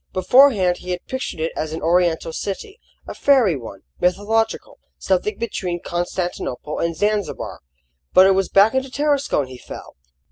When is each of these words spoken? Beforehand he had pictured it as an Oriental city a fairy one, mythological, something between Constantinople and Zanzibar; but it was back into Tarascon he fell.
Beforehand 0.13 0.77
he 0.77 0.89
had 0.89 1.05
pictured 1.05 1.39
it 1.39 1.51
as 1.55 1.73
an 1.73 1.81
Oriental 1.83 2.33
city 2.33 2.79
a 3.07 3.13
fairy 3.13 3.55
one, 3.55 3.81
mythological, 3.99 4.79
something 4.97 5.37
between 5.37 5.79
Constantinople 5.79 6.79
and 6.79 6.95
Zanzibar; 6.95 7.59
but 8.11 8.25
it 8.25 8.31
was 8.33 8.49
back 8.49 8.73
into 8.73 8.89
Tarascon 8.89 9.45
he 9.45 9.59
fell. 9.59 9.95